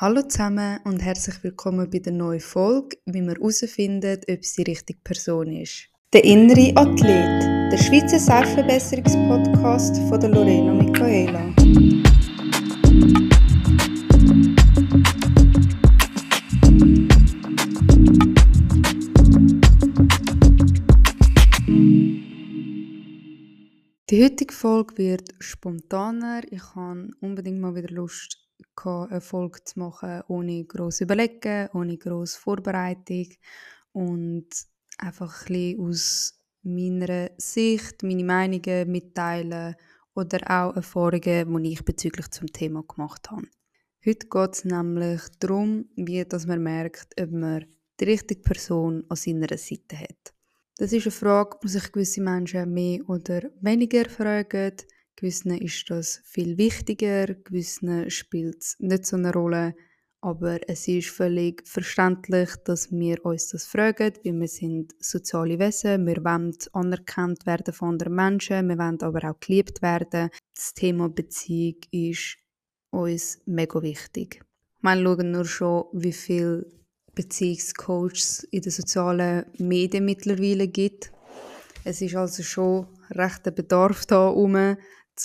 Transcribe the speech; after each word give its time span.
Hallo 0.00 0.22
zusammen 0.22 0.78
und 0.84 1.00
herzlich 1.00 1.42
willkommen 1.42 1.90
bei 1.90 1.98
der 1.98 2.12
neuen 2.12 2.38
Folge, 2.38 2.98
wie 3.06 3.20
man 3.20 3.34
herausfindet, 3.34 4.26
ob 4.30 4.38
es 4.42 4.52
die 4.52 4.62
richtige 4.62 5.00
Person 5.02 5.50
ist. 5.50 5.88
Der 6.12 6.22
innere 6.22 6.70
Athlet, 6.76 7.42
der 7.72 7.78
Schweizer 7.78 8.20
Selbstverbesserungspodcast 8.20 9.96
von 10.08 10.20
der 10.20 10.28
Lorena 10.28 10.72
Michaela. 10.72 11.52
Die 24.10 24.24
heutige 24.24 24.54
Folge 24.54 24.96
wird 24.96 25.34
spontaner. 25.40 26.42
Ich 26.52 26.76
habe 26.76 27.10
unbedingt 27.20 27.60
mal 27.60 27.74
wieder 27.74 27.92
Lust, 27.92 28.47
eine 28.86 29.20
Folge 29.20 29.62
zu 29.64 29.78
machen, 29.78 30.22
ohne 30.28 30.64
groß 30.64 31.02
überlegen, 31.02 31.68
ohne 31.72 31.96
groß 31.96 32.36
Vorbereitung 32.36 33.28
und 33.92 34.48
einfach 34.98 35.42
ein 35.42 35.46
bisschen 35.46 35.80
aus 35.80 36.34
meiner 36.62 37.30
Sicht, 37.38 38.02
meine 38.02 38.24
Meinungen 38.24 38.90
mitteilen 38.90 39.74
oder 40.14 40.38
auch 40.50 40.76
Erfahrungen, 40.76 41.62
die 41.62 41.72
ich 41.72 41.84
bezüglich 41.84 42.30
zum 42.30 42.48
Thema 42.48 42.82
gemacht 42.82 43.30
habe. 43.30 43.46
Heute 44.04 44.26
geht 44.28 44.54
es 44.54 44.64
nämlich 44.64 45.22
darum, 45.40 45.86
wie 45.96 46.24
dass 46.24 46.46
man 46.46 46.62
merkt, 46.62 47.20
ob 47.20 47.30
man 47.30 47.66
die 48.00 48.04
richtige 48.04 48.42
Person 48.42 49.04
an 49.08 49.16
seiner 49.16 49.56
Seite 49.56 49.98
hat. 49.98 50.34
Das 50.76 50.92
ist 50.92 51.06
eine 51.06 51.10
Frage, 51.10 51.58
die 51.62 51.68
sich 51.68 51.90
gewisse 51.90 52.20
Menschen 52.20 52.72
mehr 52.72 53.00
oder 53.08 53.50
weniger 53.60 54.08
fragen. 54.08 54.74
Gewissen 55.18 55.50
ist 55.50 55.90
das 55.90 56.20
viel 56.24 56.58
wichtiger, 56.58 57.26
gewissen 57.34 58.08
spielt 58.08 58.62
es 58.62 58.76
nicht 58.78 59.04
so 59.04 59.16
eine 59.16 59.32
Rolle. 59.32 59.74
Aber 60.20 60.60
es 60.68 60.86
ist 60.86 61.08
völlig 61.08 61.66
verständlich, 61.66 62.50
dass 62.64 62.92
wir 62.92 63.24
uns 63.24 63.48
das 63.48 63.66
fragen, 63.66 64.12
weil 64.24 64.40
wir 64.40 64.46
sind 64.46 64.94
soziale 65.00 65.58
Wesen, 65.58 66.06
wir 66.06 66.24
wollen 66.24 66.56
anerkannt 66.72 67.46
werden 67.46 67.74
von 67.74 67.90
anderen 67.90 68.14
Menschen, 68.14 68.68
wir 68.68 68.78
wollen 68.78 69.02
aber 69.02 69.28
auch 69.28 69.40
geliebt 69.40 69.82
werden. 69.82 70.30
Das 70.54 70.74
Thema 70.74 71.08
Beziehung 71.08 71.78
ist 71.90 72.36
uns 72.90 73.40
mega 73.44 73.82
wichtig. 73.82 74.40
Wir 74.82 75.02
schauen 75.02 75.32
nur 75.32 75.44
schon, 75.46 75.84
wie 75.94 76.12
viel 76.12 76.64
Beziehungscoaches 77.16 78.44
in 78.52 78.62
den 78.62 78.70
sozialen 78.70 79.46
Medien 79.58 80.04
mittlerweile 80.04 80.68
gibt. 80.68 81.10
Es 81.82 82.02
ist 82.02 82.14
also 82.14 82.44
schon 82.44 82.86
recht 83.10 83.48
ein 83.48 83.54
Bedarf 83.54 84.06
da 84.06 84.28
um, 84.28 84.76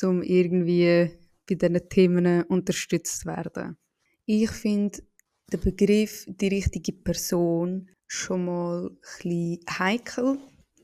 um 0.02 0.24
irgendwie 0.24 1.12
bei 1.48 1.56
diesen 1.56 1.90
Themen 1.90 2.44
unterstützt 2.44 3.22
zu 3.22 3.28
werden. 3.28 3.78
Ich 4.26 4.50
finde 4.52 5.00
den 5.52 5.60
Begriff 5.60 6.26
die 6.28 6.48
richtige 6.48 6.94
Person 6.94 7.90
schon 8.08 8.46
mal 8.46 8.90
ein 9.24 9.60
heikel, 9.70 10.38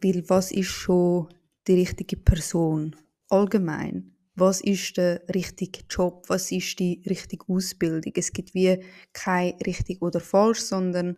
weil 0.03 0.23
was 0.27 0.51
ist 0.51 0.67
schon 0.67 1.27
die 1.67 1.75
richtige 1.75 2.17
Person 2.17 2.95
allgemein? 3.29 4.15
was 4.39 4.61
ist 4.61 4.97
der 4.97 5.21
richtige 5.33 5.81
Job, 5.89 6.23
was 6.27 6.51
ist 6.51 6.79
die 6.79 7.01
richtige 7.07 7.45
Ausbildung. 7.47 8.13
Es 8.15 8.31
gibt 8.31 8.53
wie 8.53 8.83
kein 9.13 9.53
richtig 9.65 10.01
oder 10.01 10.19
falsch, 10.19 10.61
sondern 10.61 11.17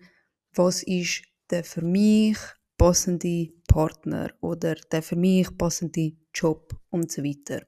was 0.56 0.84
ist 0.84 1.24
der 1.50 1.64
für 1.64 1.84
mich 1.84 2.38
passende 2.78 3.50
Partner 3.68 4.32
oder 4.42 4.76
der 4.92 5.04
für 5.04 5.16
mich 5.16 5.56
passende 5.58 6.14
Job 6.34 6.74
und 6.90 7.12
so 7.12 7.24
weiter. 7.24 7.64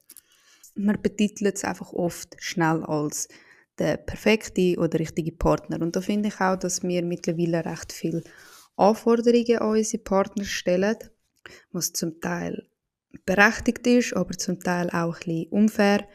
Man 0.76 1.02
betitelt 1.02 1.56
es 1.56 1.64
einfach 1.64 1.94
oft 1.94 2.36
schnell 2.40 2.84
als 2.84 3.28
der 3.80 3.98
perfekte 3.98 4.76
oder 4.78 5.00
richtige 5.00 5.32
Partner. 5.32 5.82
Und 5.82 5.96
da 5.96 6.02
finde 6.02 6.30
ich 6.30 6.40
auch, 6.40 6.58
dass 6.58 6.84
wir 6.84 7.04
mittlerweile 7.04 7.66
recht 7.66 7.92
viele 7.92 8.24
Anforderungen 8.76 9.58
an 9.58 9.70
unsere 9.70 10.04
Partner 10.04 10.46
stellen, 10.46 10.98
was 11.72 11.94
zum 11.94 12.20
Teil 12.20 12.68
berechtigt 13.26 13.86
ist, 13.88 14.16
aber 14.16 14.34
zum 14.38 14.60
Teil 14.60 14.90
auch 14.90 15.16
ein 15.16 15.20
bisschen 15.20 15.50
unfair. 15.50 16.08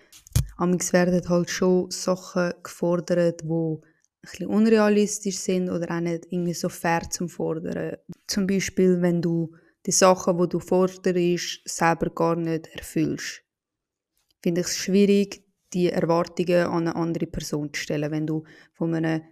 Amigs 0.56 0.92
werden 0.92 1.28
halt 1.28 1.50
schon 1.50 1.90
Sachen 1.90 2.52
gefordert, 2.62 3.42
die 3.42 3.46
ein 3.46 3.80
bisschen 4.20 4.48
unrealistisch 4.48 5.38
sind 5.38 5.70
oder 5.70 5.94
auch 5.94 6.00
nicht 6.00 6.26
irgendwie 6.30 6.54
so 6.54 6.68
fair 6.68 7.02
zum 7.10 7.28
Fordern. 7.28 7.96
Zum 8.26 8.46
Beispiel, 8.46 9.00
wenn 9.00 9.22
du 9.22 9.54
die 9.86 9.92
Sachen, 9.92 10.36
die 10.38 10.48
du 10.48 10.58
forderst, 10.58 11.04
selber 11.64 12.10
gar 12.10 12.34
nicht 12.34 12.66
erfüllst. 12.68 13.42
Finde 14.42 14.60
ich 14.60 14.68
es 14.68 14.76
schwierig, 14.76 15.42
die 15.72 15.90
Erwartungen 15.90 16.66
an 16.66 16.88
eine 16.88 16.96
andere 16.96 17.26
Person 17.26 17.72
zu 17.72 17.80
stellen. 17.80 18.10
Wenn 18.10 18.26
du 18.26 18.44
von 18.74 18.94
einem 18.94 19.22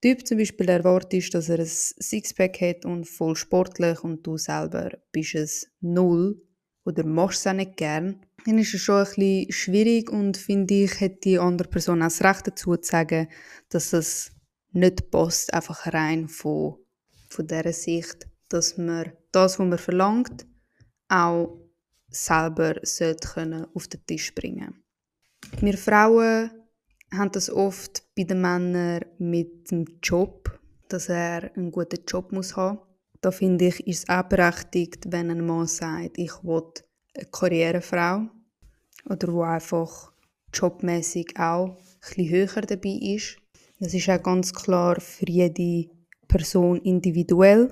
Typ 0.00 0.26
zum 0.26 0.38
Beispiel 0.38 0.68
erwartest, 0.68 1.34
dass 1.34 1.48
er 1.48 1.58
ein 1.58 1.66
Sixpack 1.66 2.60
hat 2.60 2.84
und 2.84 3.08
voll 3.08 3.36
sportlich 3.36 4.02
und 4.02 4.26
du 4.26 4.36
selber 4.38 4.90
bist 5.12 5.34
es 5.34 5.70
null, 5.80 6.40
oder 6.84 7.04
machst 7.04 7.40
es 7.40 7.46
auch 7.46 7.52
nicht 7.52 7.76
gern, 7.76 8.24
dann 8.46 8.58
ist 8.58 8.74
es 8.74 8.80
schon 8.80 8.96
ein 8.96 9.04
bisschen 9.04 9.52
schwierig 9.52 10.10
und 10.10 10.36
finde 10.36 10.74
ich, 10.74 11.00
hat 11.00 11.24
die 11.24 11.38
andere 11.38 11.68
Person 11.68 12.02
auch 12.02 12.06
das 12.06 12.22
Recht 12.22 12.46
dazu 12.46 12.76
zu 12.76 12.90
sagen, 12.90 13.28
dass 13.68 13.92
es 13.92 14.32
nicht 14.72 15.10
passt, 15.10 15.52
einfach 15.52 15.92
rein 15.92 16.28
von, 16.28 16.76
von 17.28 17.46
dieser 17.46 17.72
Sicht, 17.72 18.28
dass 18.48 18.78
man 18.78 19.12
das, 19.32 19.58
was 19.58 19.66
man 19.66 19.78
verlangt, 19.78 20.46
auch 21.08 21.58
selber 22.10 22.74
auf 23.74 23.88
den 23.88 24.06
Tisch 24.06 24.34
bringen 24.34 24.82
Wir 25.60 25.78
Frauen 25.78 26.50
haben 27.12 27.32
das 27.32 27.50
oft 27.50 28.04
bei 28.16 28.24
den 28.24 28.40
Männern 28.40 29.04
mit 29.18 29.70
dem 29.70 29.84
Job, 30.02 30.60
dass 30.88 31.08
er 31.08 31.50
einen 31.56 31.70
guten 31.70 32.04
Job 32.06 32.32
muss 32.32 32.56
haben 32.56 32.78
da 33.20 33.30
finde 33.30 33.66
ich, 33.66 33.86
ist 33.86 34.04
es 34.04 34.08
auch 34.08 34.22
berechtigt, 34.22 35.04
wenn 35.08 35.30
ein 35.30 35.46
Mann 35.46 35.66
sagt, 35.66 36.18
ich 36.18 36.32
will 36.42 36.62
eine 37.14 37.26
Karrierefrau 37.26 38.28
oder 39.08 39.32
wo 39.32 39.42
einfach 39.42 40.12
jobmäßig 40.54 41.38
auch 41.38 41.76
ein 42.16 42.28
höher 42.28 42.62
dabei 42.62 42.98
ist. 43.02 43.36
Das 43.78 43.94
ist 43.94 44.08
auch 44.08 44.22
ganz 44.22 44.52
klar 44.52 45.00
für 45.00 45.26
jede 45.26 45.90
Person 46.28 46.80
individuell. 46.82 47.70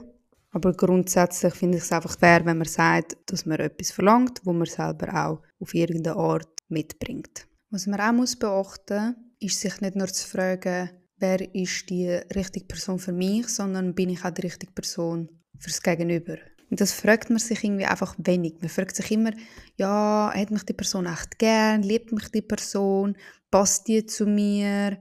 Aber 0.58 0.72
grundsätzlich 0.72 1.54
finde 1.54 1.78
ich 1.78 1.84
es 1.84 1.92
einfach 1.92 2.18
fair, 2.18 2.44
wenn 2.44 2.58
man 2.58 2.66
sagt, 2.66 3.16
dass 3.26 3.46
man 3.46 3.60
etwas 3.60 3.92
verlangt, 3.92 4.40
wo 4.42 4.52
man 4.52 4.66
selber 4.66 5.14
auch 5.14 5.40
auf 5.60 5.72
irgendeine 5.72 6.16
Art 6.16 6.48
mitbringt. 6.68 7.46
Was 7.70 7.86
man 7.86 8.00
auch 8.00 8.12
muss 8.12 8.34
beachten 8.34 9.06
muss, 9.06 9.14
ist 9.38 9.60
sich 9.60 9.80
nicht 9.80 9.94
nur 9.94 10.08
zu 10.08 10.26
fragen, 10.26 10.90
wer 11.18 11.54
ist 11.54 11.88
die 11.88 12.08
richtige 12.34 12.66
Person 12.66 12.98
für 12.98 13.12
mich, 13.12 13.46
sondern 13.46 13.94
bin 13.94 14.08
ich 14.08 14.24
auch 14.24 14.32
die 14.32 14.40
richtige 14.40 14.72
Person 14.72 15.28
fürs 15.60 15.80
Gegenüber. 15.80 16.38
Und 16.68 16.80
das 16.80 16.90
fragt 16.90 17.30
man 17.30 17.38
sich 17.38 17.62
irgendwie 17.62 17.86
einfach 17.86 18.16
wenig. 18.18 18.54
Man 18.60 18.68
fragt 18.68 18.96
sich 18.96 19.12
immer, 19.12 19.30
ja, 19.76 20.32
hat 20.34 20.50
mich 20.50 20.64
die 20.64 20.72
Person 20.72 21.06
echt 21.06 21.38
gern, 21.38 21.84
liebt 21.84 22.10
mich 22.10 22.32
die 22.32 22.42
Person, 22.42 23.16
passt 23.52 23.86
die 23.86 24.04
zu 24.06 24.26
mir? 24.26 24.98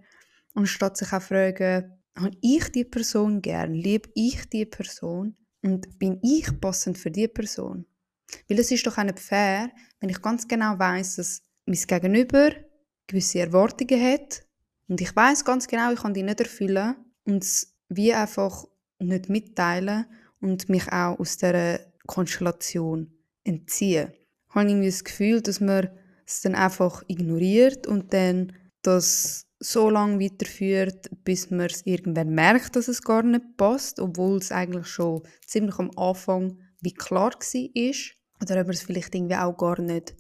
Und 0.54 0.68
statt 0.68 0.98
sich 0.98 1.12
auch 1.12 1.22
fragen, 1.24 2.00
habe 2.16 2.38
ich 2.42 2.72
die 2.72 2.86
Person 2.86 3.42
gern, 3.42 3.74
liebe 3.74 4.08
ich 4.14 4.48
die 4.50 4.68
Person 4.68 5.36
und 5.68 6.00
bin 6.00 6.20
ich 6.24 6.48
passend 6.62 6.98
für 6.98 7.12
die 7.12 7.28
Person? 7.28 7.86
Weil 8.48 8.60
es 8.60 8.72
ist 8.72 8.88
doch 8.88 8.98
auch 8.98 9.04
nicht 9.04 9.20
fair, 9.20 9.70
wenn 10.00 10.10
ich 10.10 10.22
ganz 10.22 10.48
genau 10.48 10.80
weiß, 10.80 11.18
dass 11.18 11.42
mein 11.66 11.76
Gegenüber 11.76 12.52
gewisse 13.06 13.40
Erwartungen 13.40 14.02
hat 14.02 14.46
und 14.88 15.02
ich 15.02 15.14
weiß 15.14 15.44
ganz 15.44 15.68
genau, 15.68 15.92
ich 15.92 16.00
kann 16.00 16.14
die 16.14 16.24
nicht 16.24 16.40
erfüllen 16.40 16.96
und 17.26 17.44
es 17.44 17.76
wie 17.90 18.14
einfach 18.14 18.66
nicht 19.00 19.30
mitteilen 19.30 20.06
und 20.40 20.70
mich 20.70 20.88
auch 20.92 21.20
aus 21.20 21.38
dieser 21.38 21.80
Konstellation 22.06 23.12
entziehen. 23.44 24.14
Ich 24.50 24.56
habe 24.56 24.70
irgendwie 24.70 24.88
das 24.88 25.04
Gefühl, 25.04 25.42
dass 25.42 25.60
man 25.60 25.90
es 26.26 26.42
dann 26.42 26.56
einfach 26.56 27.04
ignoriert 27.08 27.88
und 27.88 28.14
dann 28.14 28.54
das 28.82 29.47
so 29.60 29.90
lange 29.90 30.24
weiterführt, 30.24 31.10
bis 31.24 31.50
man 31.50 31.68
es 31.68 31.86
irgendwann 31.86 32.30
merkt, 32.30 32.76
dass 32.76 32.88
es 32.88 33.02
gar 33.02 33.24
nicht 33.24 33.58
passt, 33.58 34.00
obwohl 34.00 34.38
es 34.38 34.52
eigentlich 34.52 34.88
schon 34.88 35.24
ziemlich 35.46 35.78
am 35.80 35.92
Anfang 35.98 36.60
wie 36.82 36.94
klar 36.94 37.32
war. 37.32 37.94
Oder 38.42 38.62
ob 38.62 38.68
man 38.68 38.76
es 38.76 38.84
vielleicht 38.84 39.16
irgendwie 39.16 39.36
auch 39.36 39.58
gar 39.58 39.82
nicht 39.82 40.16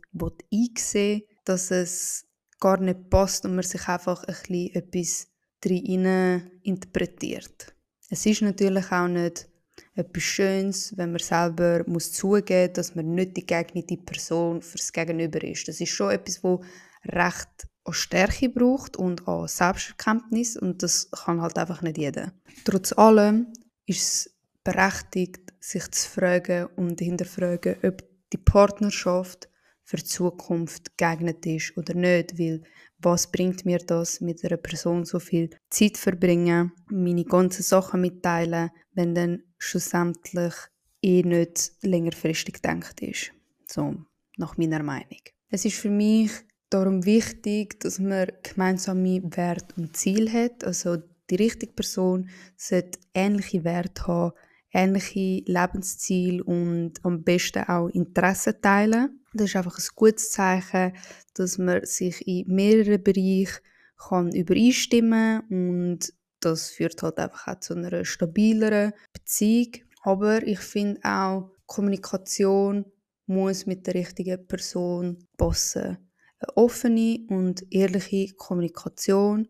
einsehen 0.51 1.21
dass 1.45 1.71
es 1.71 2.25
gar 2.59 2.79
nicht 2.79 3.09
passt 3.09 3.45
und 3.45 3.55
man 3.55 3.63
sich 3.63 3.87
einfach 3.87 4.23
ein 4.23 4.35
bisschen 4.35 4.75
etwas 4.75 5.27
drin 5.61 6.51
interpretiert. 6.63 7.73
Es 8.09 8.25
ist 8.25 8.41
natürlich 8.41 8.91
auch 8.91 9.07
nicht 9.07 9.47
etwas 9.95 10.23
Schönes, 10.23 10.97
wenn 10.97 11.11
man 11.11 11.19
selber 11.19 11.83
muss 11.87 12.11
zugeben 12.11 12.67
muss, 12.67 12.73
dass 12.73 12.95
man 12.95 13.13
nicht 13.15 13.37
die 13.37 13.45
geeignete 13.45 13.97
Person 13.97 14.61
fürs 14.61 14.91
Gegenüber 14.91 15.43
ist. 15.43 15.67
Das 15.67 15.79
ist 15.79 15.89
schon 15.89 16.11
etwas, 16.11 16.43
wo 16.43 16.63
recht 17.05 17.67
an 17.87 17.93
Stärke 17.93 18.49
braucht 18.49 18.97
und 18.97 19.27
an 19.27 19.47
Selbsterkenntnis 19.47 20.57
und 20.57 20.83
das 20.83 21.09
kann 21.11 21.41
halt 21.41 21.57
einfach 21.57 21.81
nicht 21.81 21.97
jeder. 21.97 22.33
Trotz 22.65 22.91
allem 22.93 23.47
ist 23.85 24.01
es 24.01 24.35
berechtigt, 24.63 25.53
sich 25.59 25.89
zu 25.91 26.09
fragen 26.09 26.67
und 26.75 26.99
hinterfragen, 26.99 27.77
ob 27.83 28.03
die 28.33 28.37
Partnerschaft 28.37 29.49
für 29.83 29.97
die 29.97 30.03
Zukunft 30.03 30.97
geeignet 30.97 31.45
ist 31.45 31.77
oder 31.77 31.93
nicht, 31.93 32.37
weil 32.37 32.61
was 32.99 33.31
bringt 33.31 33.65
mir 33.65 33.77
das, 33.77 34.19
mit 34.21 34.43
einer 34.43 34.57
Person 34.57 35.05
so 35.05 35.19
viel 35.19 35.49
Zeit 35.69 35.97
verbringen, 35.97 36.73
meine 36.89 37.23
ganzen 37.23 37.63
Sachen 37.63 38.01
mitteilen, 38.01 38.71
wenn 38.93 39.15
dann 39.15 39.43
schlussendlich 39.57 40.53
eh 41.01 41.21
nicht 41.21 41.71
längerfristig 41.81 42.55
gedacht 42.55 42.99
ist. 43.01 43.31
So, 43.67 43.95
nach 44.37 44.57
meiner 44.57 44.83
Meinung. 44.83 45.21
Es 45.49 45.63
ist 45.63 45.77
für 45.77 45.89
mich 45.89 46.31
darum 46.69 47.05
wichtig, 47.05 47.79
dass 47.79 47.99
man 47.99 48.31
gemeinsame 48.43 49.21
Werte 49.23 49.75
und 49.77 49.95
Ziele 49.95 50.31
hat. 50.31 50.63
Also 50.63 50.97
die 51.29 51.35
richtige 51.35 51.73
Person 51.73 52.29
sollte 52.55 52.99
ähnliche 53.13 53.63
Werte 53.63 54.07
haben, 54.07 54.33
ähnliche 54.71 55.43
Lebensziele 55.45 56.43
und 56.43 56.93
am 57.03 57.23
besten 57.23 57.63
auch 57.63 57.89
Interessen 57.89 58.61
teilen. 58.61 59.21
Das 59.33 59.47
ist 59.49 59.55
einfach 59.55 59.77
ein 59.77 59.85
gutes 59.95 60.31
Zeichen, 60.31 60.93
dass 61.33 61.57
man 61.57 61.85
sich 61.85 62.25
in 62.27 62.47
mehreren 62.53 63.03
Bereichen 63.03 63.59
kann 63.97 64.31
übereinstimmen 64.31 65.41
und 65.49 66.13
das 66.39 66.69
führt 66.69 67.01
halt 67.01 67.17
einfach 67.17 67.47
auch 67.47 67.59
zu 67.59 67.73
einer 67.73 68.05
stabileren 68.05 68.93
Beziehung. 69.11 69.73
Aber 70.03 70.45
ich 70.45 70.59
finde 70.59 71.01
auch, 71.03 71.51
Kommunikation 71.65 72.85
muss 73.25 73.65
mit 73.65 73.87
der 73.87 73.95
richtigen 73.95 74.47
Person 74.47 75.27
passen. 75.37 75.97
Eine 76.39 76.57
offene 76.57 77.25
und 77.29 77.65
ehrliche 77.71 78.33
Kommunikation, 78.35 79.47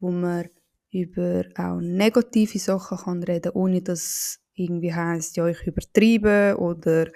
wo 0.00 0.10
man 0.10 0.48
über 0.90 1.44
auch 1.56 1.80
negative 1.80 2.58
Sachen 2.58 2.98
kann 2.98 3.22
reden, 3.22 3.52
ohne 3.52 3.82
dass 3.82 4.40
irgendwie 4.54 4.92
heißt, 4.92 5.36
ja 5.36 5.46
ich 5.46 5.62
übertreibe 5.66 6.56
oder 6.58 7.08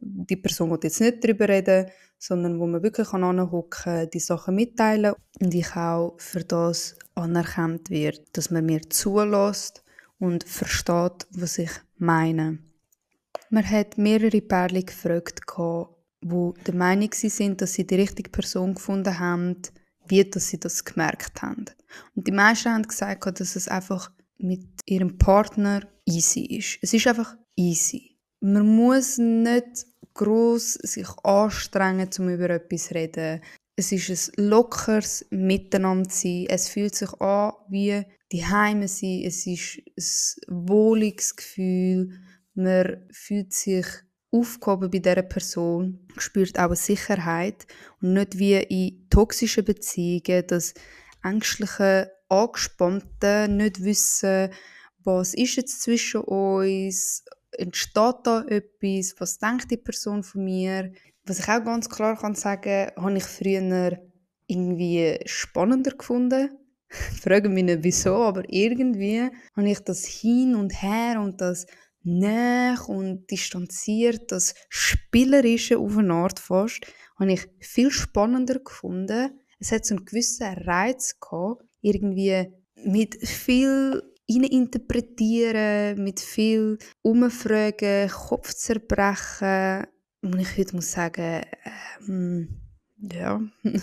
die 0.00 0.36
Person 0.36 0.70
wird 0.70 0.84
jetzt 0.84 1.00
nicht 1.00 1.22
darüber 1.22 1.48
reden, 1.48 1.90
sondern 2.18 2.58
wo 2.58 2.66
man 2.66 2.82
wirklich 2.82 3.12
anhocken 3.12 4.10
die 4.10 4.18
Sachen 4.18 4.56
mitteilen 4.56 5.14
und 5.40 5.54
ich 5.54 5.76
auch 5.76 6.16
für 6.18 6.44
das 6.44 6.96
anerkannt 7.14 7.90
wird, 7.90 8.36
dass 8.36 8.50
man 8.50 8.66
mir 8.66 8.88
zulässt 8.88 9.84
und 10.18 10.44
versteht, 10.44 11.26
was 11.30 11.58
ich 11.58 11.70
meine. 11.98 12.58
Man 13.50 13.68
hat 13.70 13.98
mehrere 13.98 14.40
Pärchen 14.40 14.86
gefragt, 14.86 15.46
die 16.28 16.64
der 16.64 16.74
Meinung 16.74 17.10
sind, 17.12 17.60
dass 17.60 17.74
sie 17.74 17.86
die 17.86 17.96
richtige 17.96 18.30
Person 18.30 18.74
gefunden 18.74 19.18
haben, 19.18 19.56
wie 20.08 20.28
dass 20.28 20.48
sie 20.48 20.60
das 20.60 20.84
gemerkt 20.84 21.42
haben. 21.42 21.66
Und 22.14 22.26
die 22.26 22.32
meisten 22.32 22.72
haben 22.72 22.82
gesagt, 22.82 23.40
dass 23.40 23.56
es 23.56 23.68
einfach 23.68 24.10
mit 24.38 24.66
ihrem 24.84 25.18
Partner 25.18 25.80
easy 26.04 26.44
ist. 26.44 26.78
Es 26.82 26.92
ist 26.92 27.06
einfach 27.06 27.36
easy. 27.56 28.16
Man 28.40 28.66
muss 28.76 29.18
nicht 29.18 29.86
groß 30.14 30.74
sich 30.74 31.08
anstrengen, 31.24 32.08
um 32.18 32.28
über 32.28 32.50
etwas 32.50 32.88
zu 32.88 32.94
reden. 32.94 33.40
Es 33.76 33.92
ist 33.92 34.38
ein 34.38 34.44
lockeres 34.44 35.26
Miteinander 35.30 36.08
sein. 36.10 36.46
Es 36.48 36.68
fühlt 36.68 36.94
sich 36.94 37.12
an 37.20 37.52
wie 37.68 38.02
die 38.32 38.44
Heime 38.44 38.88
sein. 38.88 39.22
Es 39.24 39.46
ist 39.46 39.82
ein 40.48 40.68
wohliges 40.68 41.36
Gefühl. 41.36 42.18
Man 42.54 43.06
fühlt 43.10 43.52
sich 43.52 43.86
aufgehoben 44.38 44.90
bei 44.90 44.98
dieser 44.98 45.22
Person, 45.22 46.06
spürt 46.16 46.58
auch 46.58 46.66
eine 46.66 46.76
Sicherheit 46.76 47.66
und 48.00 48.14
nicht 48.14 48.38
wie 48.38 48.54
in 48.54 49.08
toxischen 49.10 49.64
Beziehungen, 49.64 50.46
dass 50.46 50.74
ängstliche 51.22 52.12
Angespannten 52.28 53.56
nicht 53.56 53.82
wissen, 53.82 54.50
was 55.04 55.34
ist 55.34 55.56
jetzt 55.56 55.82
zwischen 55.82 56.22
uns, 56.22 57.24
entsteht 57.52 58.16
da 58.24 58.44
etwas, 58.48 59.14
was 59.18 59.38
denkt 59.38 59.70
die 59.70 59.76
Person 59.76 60.22
von 60.22 60.44
mir. 60.44 60.92
Was 61.24 61.38
ich 61.38 61.48
auch 61.48 61.64
ganz 61.64 61.88
klar 61.88 62.16
kann 62.16 62.34
sagen, 62.34 62.90
habe 62.96 63.16
ich 63.16 63.24
früher 63.24 63.98
irgendwie 64.46 65.18
spannender 65.26 65.92
gefunden. 65.92 66.50
Frage 66.88 67.48
mich 67.48 67.64
nicht 67.64 67.82
wieso, 67.82 68.14
aber 68.16 68.42
irgendwie 68.48 69.28
habe 69.56 69.70
ich 69.70 69.80
das 69.80 70.04
hin 70.04 70.54
und 70.54 70.82
her 70.82 71.20
und 71.20 71.40
das 71.40 71.66
näher 72.06 72.78
und 72.88 73.30
distanziert, 73.30 74.32
das 74.32 74.54
Spielerische 74.68 75.78
auf 75.78 75.98
eine 75.98 76.14
Art 76.14 76.38
fast, 76.38 76.86
habe 77.18 77.32
ich 77.32 77.48
viel 77.60 77.90
spannender 77.90 78.60
gefunden. 78.60 79.40
Es 79.58 79.72
hat 79.72 79.84
so 79.84 79.96
einen 79.96 80.04
gewissen 80.04 80.46
Reiz 80.46 81.18
gehabt, 81.18 81.64
irgendwie 81.80 82.46
mit 82.84 83.16
viel 83.26 84.02
interpretieren, 84.26 86.02
mit 86.02 86.20
viel 86.20 86.78
umfragen, 87.02 88.08
Kopf 88.10 88.54
zerbrechen. 88.54 89.86
Und 90.22 90.38
ich 90.40 90.56
heute 90.58 90.76
muss 90.76 90.92
sagen, 90.92 91.42
ähm, 92.08 92.60
ja, 92.98 93.40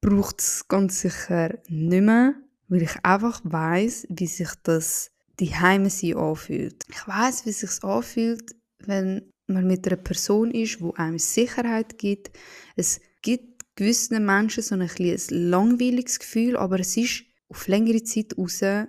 braucht 0.00 0.40
es 0.40 0.68
ganz 0.68 1.00
sicher 1.00 1.58
nicht 1.68 2.02
mehr, 2.02 2.34
weil 2.68 2.82
ich 2.82 2.96
einfach 3.02 3.40
weiß, 3.44 4.08
wie 4.10 4.26
sich 4.26 4.50
das 4.62 5.13
die 5.40 5.54
Heime 5.54 5.90
sie 5.90 6.14
anfühlt. 6.14 6.84
Ich 6.88 7.06
weiß, 7.06 7.46
wie 7.46 7.50
es 7.50 7.60
sich 7.60 7.82
anfühlt, 7.82 8.54
wenn 8.78 9.32
man 9.46 9.66
mit 9.66 9.86
einer 9.86 9.96
Person 9.96 10.50
ist, 10.50 10.80
wo 10.80 10.92
einem 10.92 11.18
Sicherheit 11.18 11.98
gibt. 11.98 12.30
Es 12.76 13.00
gibt 13.22 13.64
gewissen 13.76 14.24
Menschen 14.24 14.62
so 14.62 14.74
ein, 14.74 14.82
ein 14.82 15.18
langweiliges 15.28 16.18
Gefühl, 16.18 16.56
aber 16.56 16.80
es 16.80 16.96
ist 16.96 17.24
auf 17.48 17.66
längere 17.68 18.02
Zeit 18.02 18.36
raus 18.38 18.62
ein 18.62 18.88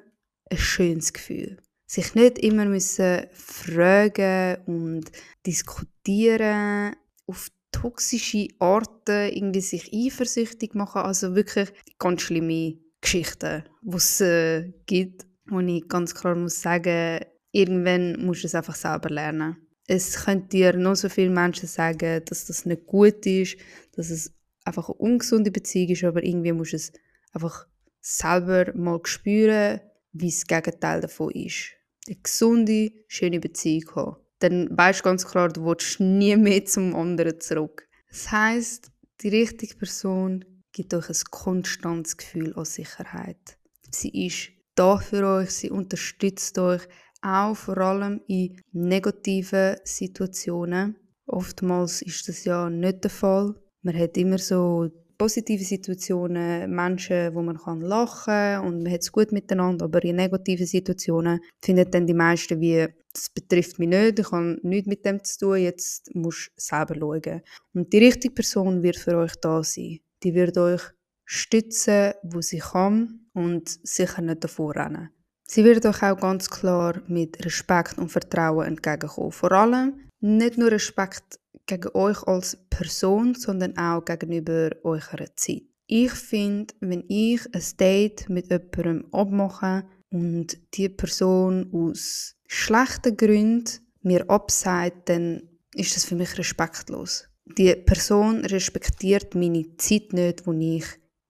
schönes 0.56 1.13
Gefühl. 1.13 1.57
Sich 1.88 2.15
nicht 2.15 2.39
immer 2.39 2.65
müssen 2.65 3.27
fragen 3.31 4.57
und 4.65 5.12
diskutieren, 5.45 6.95
auf 7.27 7.50
toxische 7.71 8.47
Arten 8.59 9.33
irgendwie 9.33 9.62
sich 9.62 9.92
eifersüchtig 9.94 10.74
machen. 10.74 11.01
Also 11.01 11.36
wirklich 11.36 11.71
ganz 12.00 12.21
schlimme 12.21 12.77
Geschichten, 13.01 13.63
die 13.81 13.95
es 13.95 14.21
äh, 14.21 14.71
gibt 14.86 15.25
wo 15.47 15.59
ich 15.59 15.88
ganz 15.88 16.15
klar 16.15 16.36
muss 16.36 16.62
sagen, 16.62 17.19
irgendwann 17.51 18.25
musst 18.25 18.44
du 18.44 18.47
es 18.47 18.56
einfach 18.56 18.75
selber 18.75 19.09
lernen. 19.09 19.57
Es 19.88 20.25
können 20.25 20.50
dir 20.50 20.74
noch 20.74 20.95
so 20.95 21.09
viele 21.09 21.30
Menschen 21.30 21.68
sagen, 21.68 22.21
dass 22.25 22.45
das 22.45 22.65
nicht 22.65 22.86
gut 22.88 23.25
ist, 23.25 23.57
dass 23.95 24.09
es 24.09 24.33
einfach 24.63 24.89
eine 24.89 24.97
ungesunde 24.97 25.51
Beziehung 25.51 25.89
ist, 25.89 26.03
aber 26.03 26.24
irgendwie 26.24 26.51
musst 26.51 26.74
du 26.74 26.77
es 26.77 26.94
einfach 27.33 27.68
selber 28.01 28.74
mal 28.75 29.00
spüren, 29.03 29.81
wie 30.12 30.30
das 30.30 30.47
Gegenteil 30.47 31.01
davon 31.01 31.31
ist. 31.31 31.71
Eine 32.07 32.18
gesunde, 32.18 32.92
schöne 33.07 33.39
Beziehung 33.39 33.95
haben. 33.95 34.18
Dann 34.39 34.68
weißt 34.75 35.00
du 35.00 35.03
ganz 35.03 35.25
klar, 35.25 35.50
du 35.50 35.65
willst 35.65 36.00
nie 36.00 36.36
mehr 36.36 36.65
zum 36.65 36.95
anderen 36.95 37.39
zurück. 37.39 37.88
Das 38.09 38.31
heisst, 38.31 38.92
die 39.21 39.30
richtige 39.30 39.75
Person 39.75 40.45
gibt 40.71 40.94
euch 40.94 41.09
ein 41.09 41.15
konstantes 41.31 42.18
Gefühl 42.18 42.53
an 42.56 42.65
Sicherheit. 42.65 43.57
Sie 43.92 44.27
ist 44.27 44.51
da 44.75 44.98
für 44.98 45.25
euch, 45.25 45.51
sie 45.51 45.69
unterstützt 45.69 46.57
euch 46.59 46.81
auch 47.21 47.56
vor 47.56 47.78
allem 47.78 48.21
in 48.28 48.61
negativen 48.71 49.78
Situationen. 49.83 50.97
Oftmals 51.26 52.02
ist 52.02 52.28
das 52.28 52.44
ja 52.45 52.69
nicht 52.69 53.04
der 53.04 53.11
Fall. 53.11 53.56
Man 53.81 53.97
hat 53.97 54.16
immer 54.18 54.38
so 54.38 54.90
positive 55.18 55.64
Situationen, 55.64 56.69
Menschen, 56.69 57.33
wo 57.33 57.42
man 57.42 57.57
kann 57.57 57.81
lachen 57.81 58.59
und 58.66 58.83
man 58.83 58.92
hat 58.92 59.02
es 59.02 59.11
gut 59.11 59.31
miteinander, 59.31 59.85
aber 59.85 60.04
in 60.04 60.18
negativen 60.18 60.68
Situationen 60.68 61.40
finden 61.64 61.90
dann 61.90 62.06
die 62.06 62.14
meisten 62.14 62.59
wie, 62.59 62.88
das 63.14 63.30
betrifft 63.30 63.80
mich 63.80 63.88
nicht, 63.88 64.19
ich 64.19 64.31
habe 64.31 64.59
nichts 64.61 64.88
mit 64.88 65.06
dem 65.06 65.23
zu 65.23 65.40
tun, 65.40 65.57
jetzt 65.57 66.14
musst 66.14 66.49
du 66.49 66.52
selber 66.57 66.95
schauen. 66.95 67.42
Und 67.73 67.94
die 67.94 67.99
richtige 67.99 68.33
Person 68.33 68.83
wird 68.83 68.97
für 68.97 69.18
euch 69.18 69.35
da 69.38 69.64
sein. 69.64 69.99
Die 70.21 70.33
wird 70.33 70.57
euch 70.57 70.81
stützen, 71.23 72.14
wo 72.23 72.42
sie 72.42 72.59
kann 72.59 73.24
und 73.35 73.69
sicher 73.83 74.21
nicht 74.21 74.44
davor 74.44 74.75
rennen. 74.75 75.09
Sie 75.47 75.63
wird 75.63 75.85
euch 75.85 76.01
auch 76.01 76.19
ganz 76.19 76.49
klar 76.49 77.01
mit 77.07 77.45
Respekt 77.45 77.97
und 77.99 78.09
Vertrauen 78.11 78.65
entgegenkommen. 78.65 79.31
Vor 79.31 79.51
allem 79.51 80.09
nicht 80.19 80.57
nur 80.57 80.71
Respekt 80.71 81.39
gegen 81.68 81.89
euch 81.94 82.23
als 82.23 82.57
Person, 82.69 83.35
sondern 83.35 83.77
auch 83.77 84.04
gegenüber 84.04 84.71
eurer 84.83 85.35
Zeit. 85.35 85.63
Ich 85.87 86.11
finde, 86.11 86.73
wenn 86.80 87.04
ich 87.07 87.42
ein 87.54 87.63
Date 87.80 88.27
mit 88.27 88.49
jemandem 88.49 89.06
abmache 89.11 89.85
und 90.09 90.57
die 90.73 90.89
Person 90.89 91.69
aus 91.71 92.35
schlechten 92.47 93.15
Gründen 93.15 93.65
mir 94.01 94.27
absagt, 94.30 95.09
dann 95.09 95.44
ist 95.75 95.95
das 95.95 96.06
für 96.06 96.15
mich 96.15 96.37
respektlos. 96.37 97.27
Die 97.57 97.75
Person 97.75 98.44
respektiert 98.45 99.35
meine 99.35 99.77
Zeit 99.77 100.13
nicht, 100.13 100.47
die 100.47 100.77
ich 100.77 100.85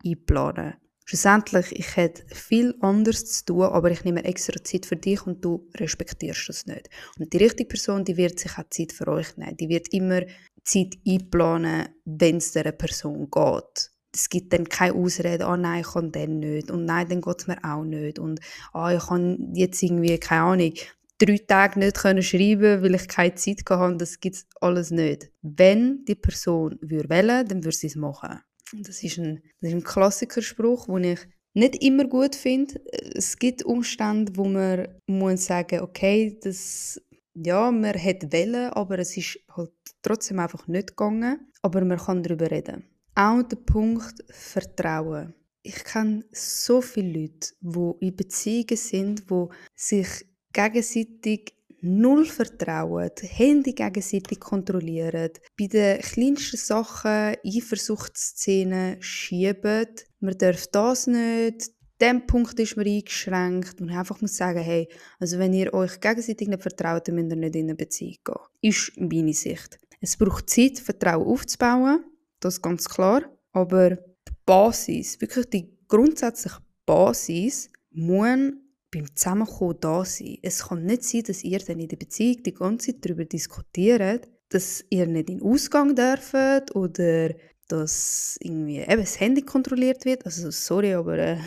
einplane. 0.06 0.78
Schlussendlich, 1.08 1.72
ich 1.72 1.96
hätte 1.96 2.24
viel 2.34 2.76
anderes 2.82 3.26
zu 3.32 3.46
tun, 3.46 3.62
aber 3.62 3.92
ich 3.92 4.04
nehme 4.04 4.26
extra 4.26 4.64
Zeit 4.64 4.88
für 4.88 4.96
dich 4.96 5.26
und 5.28 5.46
du 5.46 5.70
respektierst 5.76 6.50
das 6.50 6.66
nicht. 6.66 6.90
Und 7.20 7.32
die 7.32 7.38
richtige 7.38 7.68
Person, 7.68 8.04
die 8.04 8.18
wird 8.18 8.40
sich 8.40 8.58
auch 8.58 8.70
Zeit 8.72 8.92
für 8.92 9.08
euch 9.10 9.38
nehmen. 9.38 9.56
Die 9.56 9.70
wird 9.70 9.94
immer 9.94 10.22
Zeit 10.64 10.98
einplanen, 11.08 11.90
wenn 12.06 12.38
es 12.38 12.54
dieser 12.54 12.72
Person 12.72 13.30
geht. 13.30 13.92
Es 14.12 14.30
gibt 14.30 14.52
dann 14.52 14.68
keine 14.68 14.96
Ausrede, 14.96 15.46
ah 15.46 15.56
nein, 15.56 15.82
ich 15.82 15.94
kann 15.94 16.12
den 16.12 16.40
nicht 16.40 16.72
und 16.72 16.86
nein, 16.86 17.08
dann 17.08 17.22
geht 17.22 17.40
es 17.40 17.48
mir 17.48 17.58
auch 17.64 17.84
nicht 17.84 18.18
und 18.18 18.40
ah, 18.74 18.92
ich 18.92 19.06
kann 19.06 19.52
jetzt 19.54 19.84
irgendwie, 19.84 20.18
keine 20.18 20.42
Ahnung, 20.42 20.74
drei 21.18 21.38
Tage 21.38 21.80
nicht 21.80 21.98
können 21.98 22.24
schreiben, 22.24 22.82
weil 22.82 22.96
ich 22.96 23.08
keine 23.08 23.36
Zeit 23.36 23.62
hatte, 23.70 23.98
das 23.98 24.20
gibt 24.20 24.38
es 24.38 24.48
alles 24.62 24.90
nicht. 24.90 25.30
Wenn 25.42 26.06
die 26.06 26.16
Person 26.16 26.78
würde 26.82 27.10
wählen, 27.10 27.48
dann 27.48 27.64
würde 27.64 27.78
sie 27.78 27.88
es 27.88 27.96
machen. 27.96 28.40
Das 28.84 29.04
ist 29.04 29.18
ein, 29.18 29.42
das 29.62 29.70
ist 29.70 29.76
ein 29.76 29.84
Klassikerspruch, 29.84 30.88
den 30.88 31.04
ich 31.04 31.20
nicht 31.54 31.82
immer 31.84 32.06
gut 32.06 32.36
finde. 32.36 32.82
Es 33.14 33.38
gibt 33.38 33.64
Umstände, 33.64 34.36
wo 34.36 34.46
man 34.46 34.88
muss 35.08 35.46
sagen, 35.46 35.80
okay, 35.80 36.38
das 36.42 37.02
ja, 37.36 37.70
man 37.72 37.94
hat 37.94 38.32
Welle, 38.32 38.76
aber 38.76 39.00
es 39.00 39.18
ist 39.18 39.40
halt 39.56 39.72
trotzdem 40.02 40.40
einfach 40.40 40.68
nicht 40.68 40.90
gegangen. 40.90 41.52
Aber 41.62 41.84
man 41.84 41.98
kann 41.98 42.24
darüber 42.24 42.50
reden. 42.50 42.86
Auch 43.16 43.44
der 43.44 43.58
Punkt 43.58 44.24
Vertrauen. 44.30 45.34
Ich 45.62 45.84
kenne 45.84 46.24
so 46.32 46.82
viele 46.82 47.22
Leute, 47.22 47.54
die 47.60 48.08
in 48.08 48.16
Beziehungen 48.16 48.78
sind, 48.78 49.30
die 49.30 49.48
sich 49.76 50.08
gegenseitig 50.54 51.54
null 51.86 52.26
vertrauen, 52.26 53.12
Handy 53.22 53.74
gegenseitig 53.74 54.40
kontrollieren, 54.40 55.30
bei 55.58 55.68
den 55.68 56.02
kleinsten 56.02 56.58
Sachen 56.58 57.36
Eifersuchtsszenen 57.46 59.02
schieben. 59.02 59.88
Man 60.20 60.38
darf 60.38 60.68
das 60.68 61.08
nicht, 61.08 61.72
dem 62.02 62.26
Punkt 62.26 62.60
ist 62.60 62.76
man 62.76 62.88
eingeschränkt 62.88 63.80
und 63.80 63.92
einfach 63.92 64.20
muss 64.20 64.36
sagen, 64.36 64.60
hey, 64.60 64.90
also 65.20 65.38
wenn 65.40 65.54
ihr 65.54 65.74
euch 65.74 66.00
gegenseitig 66.00 66.48
nicht 66.48 66.64
vertraut, 66.64 67.08
dann 67.08 67.16
müsst 67.16 67.32
ihr 67.32 67.38
nicht 67.38 67.56
in 67.56 67.66
eine 67.66 67.76
Beziehung 67.76 68.18
gehen. 68.26 68.36
Ist 68.62 68.92
meine 68.98 69.34
Sicht. 69.34 69.78
Es 70.02 70.18
braucht 70.18 70.50
Zeit, 70.50 70.80
Vertrauen 70.80 71.28
aufzubauen, 71.28 72.04
das 72.40 72.56
ist 72.56 72.62
ganz 72.62 72.90
klar, 72.90 73.24
aber 73.54 73.92
die 73.92 74.34
Basis, 74.46 75.22
wirklich 75.22 75.50
die 75.50 75.78
grundsätzliche 75.88 76.58
Basis, 76.86 77.70
muss 77.92 78.54
beim 78.96 79.16
Zusammenkommen 79.16 79.78
da 79.82 80.06
sein. 80.06 80.38
Es 80.42 80.68
kann 80.68 80.86
nicht 80.86 81.04
sein, 81.04 81.24
dass 81.24 81.44
ihr 81.44 81.60
dann 81.60 81.80
in 81.80 81.90
der 81.90 81.98
Beziehung 81.98 82.44
die 82.44 82.54
ganze 82.54 82.94
Zeit 82.94 83.06
darüber 83.06 83.26
diskutiert, 83.26 84.30
dass 84.50 84.86
ihr 84.90 85.06
nicht 85.06 85.30
in 85.30 85.40
den 85.40 85.48
Ausgang 85.48 85.96
dürft 85.96 86.74
oder 86.76 87.34
dass 87.68 88.38
irgendwie 88.40 88.80
eben 88.80 89.02
das 89.02 89.20
Handy 89.20 89.42
kontrolliert 89.42 90.06
wird. 90.06 90.26
Also 90.26 90.50
sorry, 90.52 90.94
aber 90.94 91.18
äh, 91.18 91.38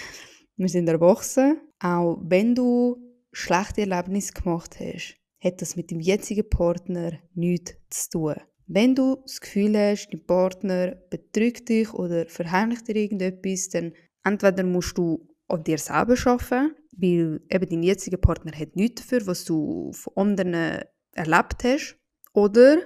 wir 0.56 0.68
sind 0.68 0.88
erwachsen. 0.88 1.60
Auch 1.78 2.18
wenn 2.22 2.54
du 2.54 2.96
schlechte 3.32 3.82
Erlebnisse 3.82 4.32
gemacht 4.32 4.80
hast, 4.80 5.16
hat 5.40 5.62
das 5.62 5.76
mit 5.76 5.90
dem 5.92 6.00
jetzigen 6.00 6.48
Partner 6.48 7.12
nichts 7.34 7.76
zu 7.90 8.10
tun. 8.10 8.34
Wenn 8.66 8.94
du 8.94 9.16
das 9.22 9.40
Gefühl 9.40 9.78
hast, 9.78 10.08
dein 10.10 10.26
Partner 10.26 10.96
betrügt 11.10 11.68
dich 11.68 11.92
oder 11.94 12.26
verheimlicht 12.26 12.88
dir 12.88 12.96
irgendetwas, 12.96 13.68
dann 13.68 13.92
entweder 14.24 14.64
musst 14.64 14.98
du 14.98 15.28
an 15.46 15.64
dir 15.64 15.78
selber 15.78 16.16
arbeiten, 16.26 16.74
weil 17.00 17.40
eben 17.48 17.68
dein 17.68 17.82
jetziger 17.82 18.16
Partner 18.16 18.52
hat 18.52 18.76
nichts 18.76 19.02
dafür, 19.02 19.26
was 19.26 19.44
du 19.44 19.92
von 19.92 20.12
anderen 20.16 20.82
erlebt 21.14 21.64
hast. 21.64 21.96
Oder 22.32 22.78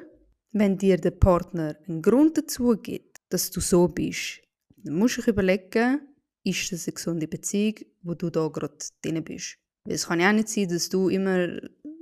wenn 0.53 0.77
dir 0.77 0.99
der 0.99 1.13
Partner 1.13 1.77
einen 1.89 2.03
Grund 2.03 2.37
dazu 2.37 2.77
gibt, 2.77 3.19
dass 3.31 3.51
du 3.51 3.61
so 3.61 3.89
bist, 3.89 4.43
dann 4.77 4.97
musst 4.97 5.17
du 5.17 5.23
dich 5.23 5.29
überlegen, 5.29 6.01
ist 6.45 6.73
das 6.73 6.87
eine 6.87 6.95
gesunde 6.95 7.29
Beziehung, 7.29 7.77
wo 8.03 8.15
du 8.15 8.31
da 8.31 8.49
gerade 8.49 8.77
drin 9.03 9.23
bist. 9.25 9.57
Weil 9.85 9.95
es 9.95 10.07
kann 10.07 10.21
ja 10.21 10.29
auch 10.29 10.35
nicht 10.35 10.49
sein, 10.49 10.69
dass 10.69 10.89
du 10.89 11.09
immer 11.09 11.49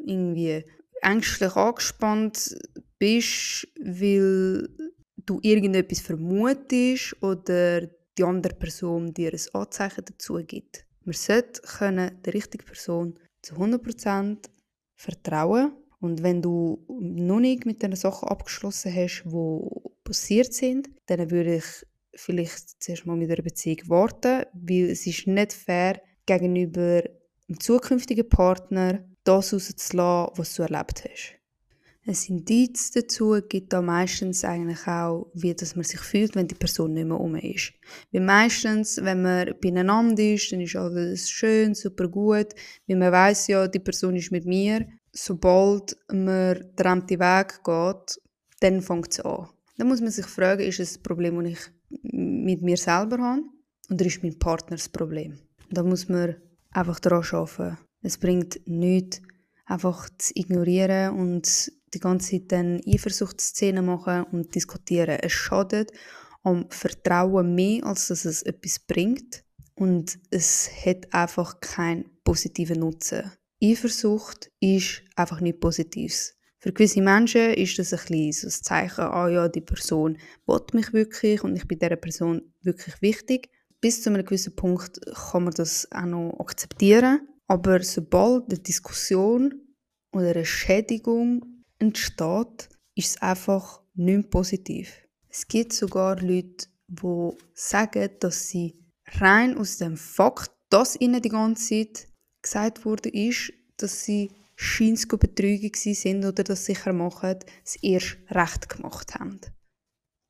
irgendwie 0.04 0.64
ängstlich 1.02 1.54
angespannt 1.54 2.56
bist, 2.98 3.68
weil 3.80 4.68
du 5.16 5.38
irgendetwas 5.42 6.00
vermutest 6.00 7.22
oder 7.22 7.86
die 8.18 8.24
andere 8.24 8.54
Person 8.54 9.14
dir 9.14 9.32
ein 9.32 9.60
Anzeichen 9.60 10.04
dazu 10.04 10.34
gibt. 10.46 10.84
Man 11.04 11.14
sollte 11.14 11.62
der 12.24 12.34
richtigen 12.34 12.64
Person 12.64 13.18
zu 13.42 13.54
100% 13.54 14.38
vertrauen 14.94 15.72
und 16.00 16.22
wenn 16.22 16.42
du 16.42 16.84
noch 16.88 17.40
nicht 17.40 17.66
mit 17.66 17.82
den 17.82 17.96
Sachen 17.96 18.28
abgeschlossen 18.28 18.94
hast, 18.94 19.24
die 19.24 19.90
passiert 20.04 20.52
sind, 20.52 20.90
dann 21.06 21.30
würde 21.30 21.56
ich 21.56 21.86
vielleicht 22.14 22.82
zuerst 22.82 23.06
mal 23.06 23.16
mit 23.16 23.30
einer 23.30 23.42
Beziehung 23.42 23.88
warten, 23.88 24.44
weil 24.52 24.90
es 24.90 25.06
ist 25.06 25.26
nicht 25.26 25.52
fair 25.52 26.00
gegenüber 26.26 27.02
dem 27.48 27.60
zukünftigen 27.60 28.28
Partner 28.28 29.04
das 29.24 29.52
rauszulassen, 29.52 30.32
was 30.36 30.54
du 30.54 30.62
erlebt 30.62 31.04
hast. 31.04 31.39
Ein 32.10 32.16
Indiz 32.26 32.90
dazu 32.90 33.40
gibt 33.48 33.72
da 33.72 33.80
meistens 33.80 34.44
eigentlich 34.44 34.84
auch, 34.88 35.30
wie 35.32 35.54
dass 35.54 35.76
man 35.76 35.84
sich 35.84 36.00
fühlt, 36.00 36.34
wenn 36.34 36.48
die 36.48 36.56
Person 36.56 36.92
nicht 36.92 37.06
mehr 37.06 37.20
um 37.20 37.36
ist. 37.36 37.72
Weil 38.10 38.22
meistens, 38.22 38.98
wenn 39.00 39.22
man 39.22 39.54
beieinander 39.62 40.20
ist, 40.20 40.50
dann 40.50 40.60
ist 40.60 40.74
alles 40.74 41.30
schön, 41.30 41.72
super 41.72 42.08
gut, 42.08 42.48
weil 42.88 42.96
man 42.96 43.12
weiß 43.12 43.46
ja, 43.46 43.68
die 43.68 43.78
Person 43.78 44.16
ist 44.16 44.32
mit 44.32 44.44
mir. 44.44 44.88
Sobald 45.12 45.96
man 46.08 46.58
den 46.76 47.20
Weg 47.20 47.62
geht, 47.62 48.20
dann 48.58 48.82
fängt 48.82 49.12
es 49.12 49.20
an. 49.20 49.48
Dann 49.78 49.86
muss 49.86 50.00
man 50.00 50.10
sich 50.10 50.26
fragen, 50.26 50.62
ist 50.62 50.80
es 50.80 50.96
ein 50.96 51.04
Problem, 51.04 51.36
das 51.36 51.52
ich 51.52 51.60
mit 52.02 52.60
mir 52.60 52.76
selber 52.76 53.18
habe 53.18 53.42
oder 53.88 54.04
ist 54.04 54.20
mein 54.24 54.36
Partner 54.36 54.76
das 54.76 54.88
Problem? 54.88 55.38
Da 55.70 55.84
muss 55.84 56.08
man 56.08 56.34
einfach 56.72 56.98
daran 56.98 57.24
arbeiten. 57.30 57.78
Es 58.02 58.18
bringt 58.18 58.66
nichts, 58.66 59.22
einfach 59.64 60.10
zu 60.18 60.32
ignorieren 60.34 61.14
und 61.14 61.70
die 61.94 62.00
ganze 62.00 62.32
Zeit 62.32 62.52
dann 62.52 62.80
Eifersuchtsszenen 62.86 63.84
machen 63.84 64.24
und 64.32 64.54
diskutieren. 64.54 65.18
Es 65.20 65.32
schadet 65.32 65.92
am 66.42 66.66
Vertrauen 66.70 67.54
mehr, 67.54 67.84
als 67.84 68.08
dass 68.08 68.24
es 68.24 68.42
etwas 68.42 68.78
bringt. 68.80 69.44
Und 69.74 70.18
es 70.30 70.68
hat 70.84 71.12
einfach 71.12 71.60
keinen 71.60 72.10
positiven 72.22 72.80
Nutzen. 72.80 73.32
Eifersucht 73.62 74.50
ist 74.60 75.02
einfach 75.16 75.40
nicht 75.40 75.60
Positives. 75.60 76.36
Für 76.58 76.72
gewisse 76.72 77.00
Menschen 77.00 77.54
ist 77.54 77.78
das 77.78 77.94
ein 77.94 78.00
bisschen 78.00 78.32
so 78.32 78.46
ein 78.48 78.62
Zeichen, 78.62 79.04
ah 79.04 79.28
ja, 79.28 79.48
die 79.48 79.62
Person 79.62 80.18
will 80.46 80.60
mich 80.74 80.92
wirklich 80.92 81.42
und 81.42 81.56
ich 81.56 81.66
bin 81.66 81.78
dieser 81.78 81.96
Person 81.96 82.52
wirklich 82.60 83.00
wichtig. 83.00 83.48
Bis 83.80 84.02
zu 84.02 84.10
einem 84.10 84.24
gewissen 84.24 84.54
Punkt 84.54 85.00
kann 85.30 85.44
man 85.44 85.54
das 85.54 85.90
auch 85.90 86.04
noch 86.04 86.38
akzeptieren. 86.38 87.26
Aber 87.46 87.82
sobald 87.82 88.50
eine 88.50 88.58
Diskussion 88.58 89.54
oder 90.12 90.30
eine 90.30 90.44
Schädigung 90.44 91.59
entsteht, 91.80 92.68
ist 92.94 93.08
es 93.08 93.22
einfach 93.22 93.82
nicht 93.94 94.16
mehr 94.16 94.22
positiv. 94.22 94.92
Es 95.28 95.46
gibt 95.48 95.72
sogar 95.72 96.20
Leute, 96.20 96.66
die 96.88 97.30
sagen, 97.54 98.10
dass 98.20 98.48
sie 98.48 98.78
rein 99.18 99.56
aus 99.56 99.78
dem 99.78 99.96
Fakt, 99.96 100.52
dass 100.70 101.00
ihnen 101.00 101.22
die 101.22 101.28
ganze 101.28 101.86
Zeit 101.86 102.08
gesagt 102.42 102.84
wurde, 102.84 103.08
ist, 103.08 103.52
dass 103.76 104.04
sie 104.04 104.30
scheinbar 104.56 105.18
Betrüger 105.18 105.70
sind 105.74 106.24
oder 106.24 106.44
das 106.44 106.66
sicher 106.66 106.92
machen, 106.92 107.38
es 107.64 107.76
erst 107.76 108.18
recht 108.30 108.68
gemacht 108.68 109.14
haben. 109.14 109.40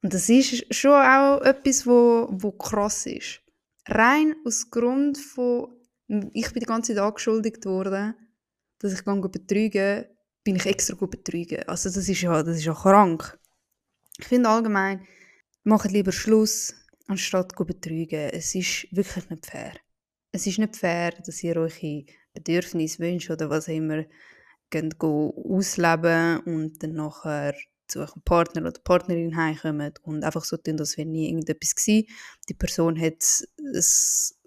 Und 0.03 0.15
das 0.15 0.29
ist 0.29 0.73
schon 0.75 0.93
auch 0.93 1.41
etwas, 1.43 1.87
wo, 1.87 2.29
wo 2.31 2.53
krass 2.53 3.07
ist. 3.07 3.41
Rein 3.87 4.35
aus 4.45 4.71
Grund 4.71 5.19
von, 5.19 5.75
ich 6.33 6.53
bin 6.53 6.61
die 6.61 6.67
ganze 6.67 6.95
Zeit 6.95 7.03
angeschuldigt 7.03 7.67
worden, 7.67 8.15
dass 8.79 8.93
ich 8.93 9.03
betrüge, 9.03 10.09
bin 10.45 10.57
ich 10.57 10.67
extra 10.67 10.95
gut 10.97 11.11
betrügen. 11.11 11.63
Also 11.69 11.91
das 11.91 12.09
ist 12.09 12.21
ja, 12.21 12.43
das 12.43 12.57
ist 12.57 12.65
ja 12.65 12.75
krank. 12.75 13.39
Ich 14.19 14.27
finde 14.27 14.49
allgemein, 14.49 15.07
macht 15.65 15.91
lieber 15.91 16.13
Schluss, 16.13 16.75
anstatt 17.07 17.53
zu 17.57 17.65
betrügen. 17.65 18.31
Es 18.33 18.55
ist 18.55 18.87
wirklich 18.91 19.29
nicht 19.31 19.47
fair. 19.47 19.75
Es 20.33 20.47
ist 20.47 20.59
nicht 20.59 20.77
fair, 20.77 21.13
dass 21.25 21.43
ihr 21.43 21.57
eure 21.57 22.05
Bedürfnisse, 22.33 23.01
Wünsche 23.01 23.33
oder 23.33 23.51
was 23.51 23.69
auch 23.69 23.73
immer 23.73 24.05
gehen, 24.71 24.95
ausleben 25.01 26.41
und 26.41 26.83
dann 26.83 26.93
nachher 26.93 27.55
zu 27.89 28.01
eurem 28.01 28.23
Partner 28.23 28.69
oder 28.69 28.81
Partnerin 28.85 29.37
heimkommen 29.37 29.93
und 30.03 30.23
einfach 30.23 30.45
so 30.45 30.57
tun, 30.57 30.79
als 30.79 30.97
wäre 30.97 31.09
nie 31.09 31.29
irgendetwas 31.29 31.75
gewesen. 31.75 32.07
Die 32.49 32.55
Person 32.55 33.01
hat 33.01 33.25
ein 33.59 33.83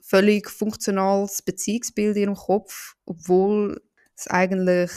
völlig 0.01 0.50
funktionales 0.50 1.41
Beziehungsbild 1.41 2.15
in 2.15 2.23
ihrem 2.23 2.35
Kopf, 2.35 2.95
obwohl 3.05 3.81
es 4.24 4.27
eigentlich 4.32 4.92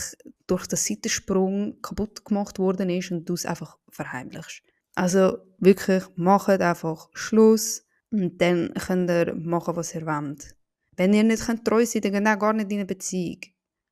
durch 0.47 0.67
den 0.67 0.77
Seitensprung 0.77 1.81
kaputt 1.83 2.25
gemacht 2.25 2.59
worden 2.59 2.91
ist 2.91 3.11
und 3.11 3.29
du 3.29 3.35
es 3.35 3.47
einfach 3.47 3.79
verheimlichst. 3.91 4.63
Also 4.95 5.39
wirklich, 5.59 6.05
macht 6.17 6.61
einfach 6.61 7.09
Schluss 7.13 7.85
und 8.11 8.41
dann 8.41 8.73
könnt 8.75 9.11
ihr 9.11 9.35
machen, 9.35 9.77
was 9.77 9.95
ihr 9.95 10.07
wollt. 10.07 10.55
Wenn 10.97 11.13
ihr 11.13 11.25
nicht 11.25 11.45
treu 11.65 11.85
seid, 11.85 12.05
dann 12.05 12.13
geht 12.13 12.27
auch 12.27 12.39
gar 12.39 12.53
nicht 12.53 12.71
in 12.71 12.79
eine 12.79 12.87
Beziehung. 12.87 13.41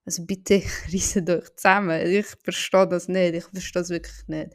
Also 0.07 0.25
bitte 0.25 0.63
reissen 0.93 1.29
euch 1.29 1.55
zusammen. 1.57 2.01
Ich 2.07 2.27
verstehe 2.43 2.89
das 2.89 3.09
nicht. 3.09 3.35
Ich 3.35 3.45
verstehe 3.45 3.83
das 3.83 3.91
wirklich 3.91 4.29
nicht. 4.29 4.55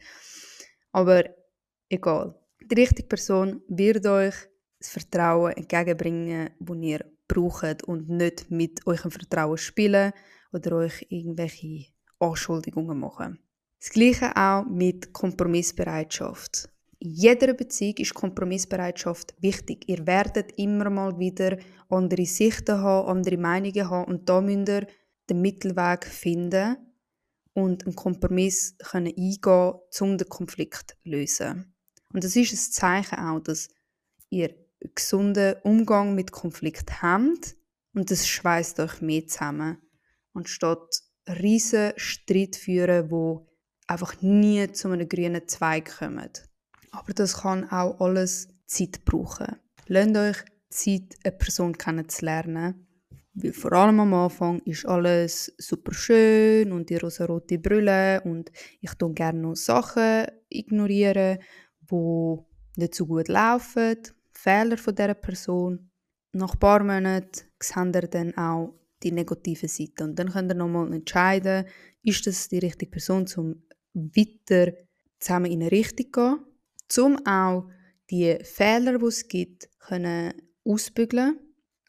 Aber 0.92 1.24
egal. 1.90 2.36
Die 2.62 2.76
richtige 2.76 3.08
Person 3.08 3.62
wird 3.68 4.06
euch 4.06 4.36
das 4.80 4.90
Vertrauen 4.90 5.54
entgegenbringen, 5.54 6.52
das 6.60 6.78
ihr 6.78 7.06
braucht 7.28 7.84
und 7.84 8.10
nicht 8.10 8.50
mit 8.50 8.86
eurem 8.88 9.12
Vertrauen 9.12 9.58
spielen 9.58 10.14
oder 10.52 10.78
euch 10.78 11.06
irgendwelche 11.10 11.86
Anschuldigungen 12.20 13.00
machen. 13.00 13.40
Das 13.80 13.92
gleiche 13.92 14.36
auch 14.36 14.66
mit 14.66 15.14
Kompromissbereitschaft. 15.14 16.70
In 17.00 17.12
jeder 17.12 17.54
Beziehung 17.54 17.96
ist 17.98 18.14
Kompromissbereitschaft 18.14 19.34
wichtig. 19.40 19.88
Ihr 19.88 20.06
werdet 20.06 20.52
immer 20.58 20.90
mal 20.90 21.18
wieder 21.18 21.58
andere 21.88 22.26
Sichten 22.26 22.78
haben, 22.82 23.08
andere 23.08 23.38
Meinungen 23.38 23.90
haben 23.90 24.12
und 24.12 24.28
da 24.28 24.42
müsst 24.42 24.68
ihr 24.68 24.88
den 25.30 25.42
Mittelweg 25.42 26.06
finden 26.06 26.76
und 27.54 27.86
einen 27.86 27.96
Kompromiss 27.96 28.78
können 28.80 29.14
eingehen, 29.16 29.74
um 30.02 30.18
den 30.18 30.28
Konflikt 30.28 30.98
zu 31.04 31.10
lösen. 31.10 31.74
Und 32.14 32.24
das 32.24 32.36
ist 32.36 32.52
ein 32.52 32.72
Zeichen 32.72 33.20
auch, 33.20 33.40
dass 33.40 33.70
ihr 34.30 34.50
einen 34.50 34.96
gesunden 34.96 35.56
Umgang 35.64 36.16
mit 36.16 36.32
Konflikt 36.32 37.02
habt 37.02 37.56
und 37.94 38.12
das 38.12 38.28
schweißt 38.28 38.80
euch 38.80 39.02
mehr 39.02 39.28
zusammen. 39.28 39.78
Anstatt 40.34 41.02
riesen 41.28 41.94
Streit 41.96 42.56
führen, 42.56 43.12
wo 43.12 43.48
einfach 43.88 44.22
nie 44.22 44.72
zu 44.72 44.90
einem 44.90 45.08
grünen 45.08 45.48
Zweig 45.48 45.98
kommen. 46.00 46.30
Aber 46.92 47.14
das 47.14 47.42
kann 47.42 47.70
auch 47.70 48.00
alles 48.00 48.48
Zeit 48.66 49.04
brauchen. 49.06 49.56
Lasst 49.88 50.16
euch 50.16 50.38
Zeit, 50.70 51.16
eine 51.24 51.36
Person 51.36 51.78
kennenzulernen. 51.78 52.88
Weil 53.34 53.54
vor 53.54 53.74
allem 53.74 54.00
am 54.00 54.14
Anfang 54.14 54.60
ist 54.66 54.86
alles 54.86 55.54
super 55.58 55.94
schön 55.94 56.72
und 56.72 56.90
die 56.90 56.98
rosa-rote 56.98 57.58
Brille 57.58 58.22
und 58.22 58.52
ich 58.82 58.94
tue 58.96 59.14
gerne 59.14 59.40
noch 59.40 59.56
Sachen 59.56 60.26
ignorieren, 60.50 61.40
die 61.90 62.38
nicht 62.76 62.96
so 62.96 63.06
gut 63.06 63.28
laufen, 63.28 63.98
Fehler 64.32 64.78
von 64.78 64.96
dieser 64.96 65.14
Person. 65.14 65.90
Nach 66.34 66.54
ein 66.54 66.60
paar 66.60 66.84
Monaten 66.84 67.32
seht 67.60 67.96
ihr 67.96 68.08
dann 68.08 68.38
auch 68.38 68.74
die 69.04 69.12
negative 69.12 69.68
Seite 69.68 70.04
und 70.04 70.18
dann 70.18 70.32
könnt 70.32 70.52
ihr 70.52 70.56
nochmal 70.56 70.92
entscheiden, 70.94 71.66
ist 72.04 72.26
das 72.28 72.50
die 72.50 72.60
richtige 72.60 72.92
Person, 72.92 73.26
um 73.38 73.64
weiter 73.94 74.74
zusammen 75.20 75.52
in 75.52 75.62
eine 75.62 75.72
Richtung 75.72 76.40
zu 76.88 77.06
gehen, 77.06 77.16
um 77.16 77.26
auch 77.26 77.70
die 78.10 78.38
Fehler, 78.44 78.98
die 78.98 79.06
es 79.06 79.28
gibt, 79.28 79.70
können 79.80 80.34
ausbügeln 80.66 81.40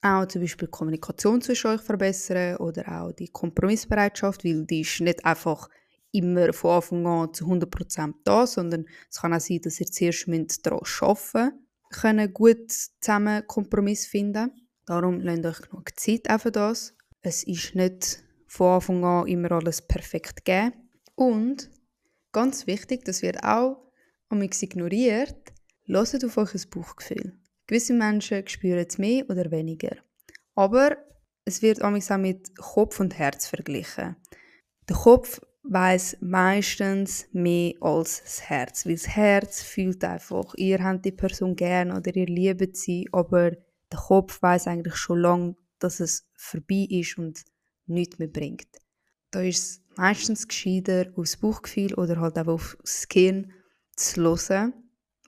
auch 0.03 0.27
zum 0.27 0.41
Beispiel 0.41 0.67
die 0.67 0.71
Kommunikation 0.71 1.43
zwischen 1.43 1.69
euch 1.69 1.81
verbessern 1.81 2.57
oder 2.57 2.89
auch 2.89 3.13
die 3.13 3.29
Kompromissbereitschaft, 3.29 4.45
weil 4.45 4.65
die 4.65 4.81
ist 4.81 5.01
nicht 5.01 5.25
einfach 5.25 5.69
immer 6.13 6.53
von 6.53 6.71
Anfang 6.71 7.07
an 7.07 7.35
zu 7.35 7.45
100% 7.47 8.15
da, 8.25 8.47
sondern 8.47 8.87
es 9.11 9.21
kann 9.21 9.35
auch 9.35 9.41
sein, 9.41 9.61
dass 9.63 9.81
ihr 9.81 9.87
zuerst 9.87 10.27
daran 10.65 10.85
arbeiten 11.01 11.53
können, 11.91 12.33
gut 12.33 12.73
zusammen 12.73 13.47
Kompromiss 13.47 14.07
finden. 14.07 14.51
Darum 14.87 15.21
lasst 15.21 15.45
euch 15.45 15.69
genug 15.69 15.91
Zeit 15.99 16.41
für 16.41 16.51
das. 16.51 16.95
Es 17.23 17.45
ist 17.45 17.75
nicht 17.75 18.23
von 18.47 18.75
Anfang 18.75 19.05
an 19.05 19.27
immer 19.27 19.53
alles 19.53 19.83
perfekt 19.83 20.45
gegeben. 20.45 20.73
Und 21.15 21.71
ganz 22.33 22.67
wichtig, 22.67 23.05
das 23.05 23.23
wird 23.23 23.45
auch 23.45 23.77
amigs 24.31 24.63
ignoriert, 24.63 25.53
hört 25.87 26.25
auf 26.25 26.37
euch 26.37 26.55
ein 26.55 26.71
Bauchgefühl. 26.71 27.39
Gewisse 27.67 27.93
Menschen 27.93 28.47
spüren 28.49 28.87
es 28.89 28.99
mehr 28.99 29.29
oder 29.29 29.51
weniger. 29.51 29.97
Aber 30.55 30.97
es 31.45 31.63
wird 31.63 31.83
auch 31.83 31.91
mit 32.19 32.57
Kopf 32.57 33.01
und 33.01 33.19
Herz 33.19 33.47
verglichen. 33.47 34.17
Der 34.89 34.97
Kopf 34.97 35.41
weiß 35.63 36.19
meistens 36.21 37.27
mehr 37.33 37.75
als 37.81 38.23
das 38.23 38.43
Herz, 38.49 38.87
weil 38.87 38.95
das 38.95 39.09
Herz 39.09 39.63
fühlt 39.63 40.03
einfach, 40.05 40.55
ihr 40.57 40.83
habt 40.83 41.05
die 41.05 41.13
Person 41.13 41.55
gern 41.55 41.93
oder 41.93 42.15
ihr 42.17 42.27
liebt 42.27 42.77
sie, 42.77 43.09
aber 43.13 43.51
der 43.51 43.99
Kopf 43.99 44.41
weiß 44.41 44.69
eigentlich 44.69 44.97
schon 44.97 45.21
lange, 45.21 45.57
dass 45.81 46.01
es 46.01 46.27
vorbei 46.37 46.87
ist 46.89 47.19
und 47.19 47.43
nichts 47.87 48.19
mehr 48.19 48.29
bringt. 48.29 48.69
Da 49.31 49.43
ist 49.43 49.59
es 49.59 49.83
meistens 49.97 50.47
gescheiter, 50.47 51.13
aufs 51.17 51.37
Bauchgefühl 51.37 51.95
oder 51.95 52.21
halt 52.21 52.39
auch 52.39 52.47
aufs 52.47 53.09
Gehirn 53.09 53.53
zu 53.97 54.23
hören 54.23 54.73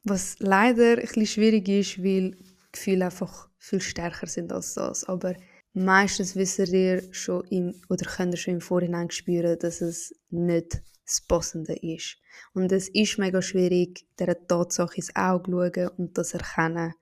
was 0.04 0.37
leider 0.40 0.92
ein 0.92 1.00
bisschen 1.00 1.26
schwierig 1.26 1.68
ist, 1.68 2.02
weil 2.02 2.37
Gefühle 2.73 3.06
einfach 3.06 3.49
viel 3.59 3.80
stärker 3.80 4.26
sind 4.26 4.52
als 4.52 4.75
das. 4.75 5.04
Aber 5.04 5.35
meistens 5.73 6.35
wisst 6.37 6.59
ihr 6.59 7.02
schon 7.12 7.44
im, 7.49 7.75
oder 7.88 8.06
könnt 8.06 8.35
ihr 8.35 8.38
schon 8.38 8.54
im 8.54 8.61
Vorhinein 8.61 9.11
spüren, 9.11 9.59
dass 9.59 9.80
es 9.80 10.14
nicht 10.30 10.82
das 11.04 11.21
Passende 11.21 11.75
ist. 11.75 12.16
Und 12.54 12.73
es 12.73 12.88
ist 12.88 13.18
mega 13.18 13.42
schwierig, 13.42 14.06
dieser 14.18 14.47
Tatsache 14.47 14.97
ins 14.97 15.14
Auge 15.14 15.50
zu 15.50 15.73
schauen 15.75 15.88
und 15.99 16.18
das 16.18 16.35
erkennen. 16.35 16.94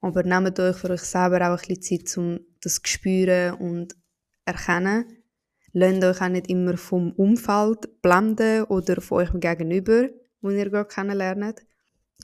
Aber 0.00 0.22
nehmt 0.22 0.58
euch 0.60 0.76
für 0.76 0.90
euch 0.90 1.02
selber 1.02 1.48
auch 1.48 1.60
ein 1.60 1.74
bisschen 1.76 2.06
Zeit, 2.06 2.18
um 2.18 2.40
das 2.60 2.74
zu 2.74 2.80
spüren 2.84 3.54
und 3.54 3.96
erkennen. 4.44 5.04
Lasst 5.72 6.04
euch 6.04 6.20
auch 6.20 6.28
nicht 6.28 6.48
immer 6.48 6.76
vom 6.76 7.12
Umfeld 7.12 8.00
blenden 8.02 8.64
oder 8.64 9.00
von 9.00 9.18
euch 9.18 9.30
Gegenüber, 9.34 10.08
wo 10.40 10.50
ihr 10.50 10.70
gerade 10.70 10.88
kennenlernt. 10.88 11.60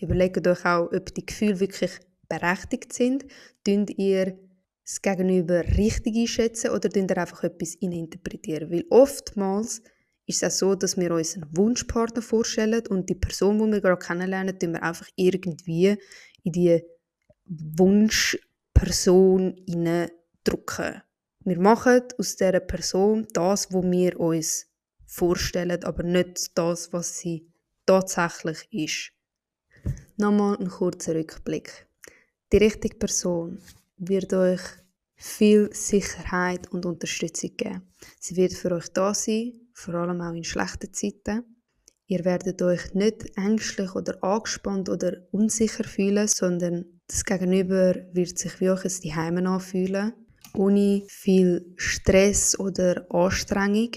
Überlegt 0.00 0.46
euch 0.46 0.64
auch, 0.64 0.90
ob 0.92 1.14
die 1.14 1.26
Gefühle 1.26 1.60
wirklich 1.60 1.92
berechtigt 2.28 2.92
sind. 2.92 3.24
Tun 3.64 3.86
ihr 3.96 4.38
das 4.84 5.02
Gegenüber 5.02 5.62
richtig 5.76 6.16
einschätzen 6.16 6.70
oder 6.70 6.88
tun 6.88 7.06
ihr 7.08 7.18
einfach 7.18 7.44
etwas 7.44 7.74
interpretieren? 7.76 8.70
Weil 8.70 8.84
oftmals 8.90 9.82
ist 10.26 10.42
es 10.42 10.54
auch 10.54 10.58
so, 10.58 10.74
dass 10.74 10.96
wir 10.96 11.12
uns 11.12 11.34
einen 11.34 11.56
Wunschpartner 11.56 12.22
vorstellen 12.22 12.86
und 12.88 13.08
die 13.10 13.14
Person, 13.14 13.58
die 13.58 13.72
wir 13.72 13.80
gerade 13.80 14.04
kennenlernen, 14.04 14.58
tun 14.58 14.72
wir 14.72 14.82
einfach 14.82 15.08
irgendwie 15.16 15.96
in 16.42 16.52
die 16.52 16.82
Wunschperson 17.46 19.56
drücken. 20.44 21.02
Wir 21.40 21.60
machen 21.60 22.02
aus 22.18 22.36
dieser 22.36 22.60
Person 22.60 23.26
das, 23.32 23.72
was 23.72 23.84
wir 23.84 24.18
uns 24.18 24.66
vorstellen, 25.06 25.84
aber 25.84 26.02
nicht 26.02 26.56
das, 26.56 26.92
was 26.92 27.18
sie 27.18 27.46
tatsächlich 27.86 28.66
ist. 28.70 29.12
Nochmal 30.16 30.56
ein 30.58 30.68
kurzer 30.68 31.14
Rückblick. 31.14 31.86
Die 32.52 32.58
richtige 32.58 32.96
Person 32.96 33.58
wird 33.96 34.32
euch 34.32 34.60
viel 35.16 35.72
Sicherheit 35.72 36.70
und 36.72 36.86
Unterstützung 36.86 37.56
geben. 37.56 37.82
Sie 38.18 38.36
wird 38.36 38.54
für 38.54 38.72
euch 38.72 38.88
da 38.88 39.14
sein, 39.14 39.52
vor 39.72 39.94
allem 39.94 40.20
auch 40.20 40.32
in 40.32 40.44
schlechten 40.44 40.92
Zeiten. 40.92 41.44
Ihr 42.06 42.24
werdet 42.24 42.60
euch 42.62 42.94
nicht 42.94 43.36
ängstlich 43.36 43.94
oder 43.94 44.22
angespannt 44.22 44.88
oder 44.88 45.26
unsicher 45.30 45.84
fühlen, 45.84 46.28
sondern 46.28 46.93
das 47.08 47.24
Gegenüber 47.24 47.94
wird 48.12 48.38
sich 48.38 48.60
wie 48.60 48.70
euch 48.70 48.84
ein 48.84 48.90
Zuhause 48.90 49.46
anfühlen, 49.46 50.12
ohne 50.54 51.02
viel 51.08 51.74
Stress 51.76 52.58
oder 52.58 53.06
Anstrengung. 53.10 53.90